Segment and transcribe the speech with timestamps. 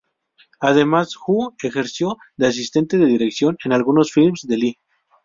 [0.61, 4.79] Además Hu ejerció de asistente de dirección en algunos films de Li.